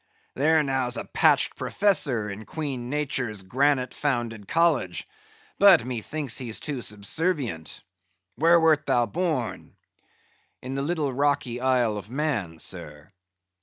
[0.33, 5.05] There now's a patched professor in Queen Nature's granite founded College;
[5.59, 7.79] but methinks he's too subservient.
[8.35, 9.75] Where wert thou born?"
[10.59, 13.11] "In the little rocky Isle of Man, sir."